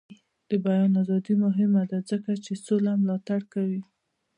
[0.49, 3.81] د بیان ازادي مهمه ده ځکه چې سوله ملاتړ کوي.